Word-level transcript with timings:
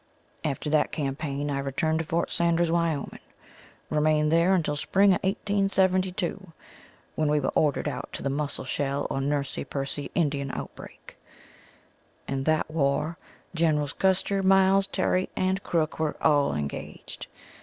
After 0.43 0.67
that 0.71 0.91
campaign 0.91 1.51
I 1.51 1.59
returned 1.59 1.99
to 1.99 2.05
Fort 2.05 2.31
Sanders, 2.31 2.71
Wyoming, 2.71 3.19
remained 3.91 4.31
there 4.31 4.55
until 4.55 4.75
spring 4.75 5.09
of 5.11 5.21
1872, 5.23 6.51
when 7.13 7.29
we 7.29 7.39
were 7.39 7.51
ordered 7.53 7.87
out 7.87 8.09
to 8.13 8.23
the 8.23 8.29
Muscle 8.31 8.65
Shell 8.65 9.05
or 9.11 9.21
Nursey 9.21 9.63
Pursey 9.63 10.09
Indian 10.15 10.49
outbreak. 10.53 11.17
In 12.27 12.45
that 12.45 12.71
war 12.71 13.19
Generals 13.53 13.93
Custer, 13.93 14.41
Miles, 14.41 14.87
Terry 14.87 15.29
and 15.35 15.61
Crook 15.61 15.99
were 15.99 16.15
all 16.19 16.55
engaged. 16.55 17.27